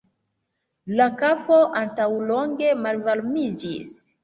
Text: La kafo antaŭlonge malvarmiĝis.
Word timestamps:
La 0.99 1.07
kafo 1.19 1.59
antaŭlonge 1.83 2.73
malvarmiĝis. 2.83 3.97